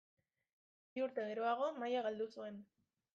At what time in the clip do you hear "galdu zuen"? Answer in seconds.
2.09-2.57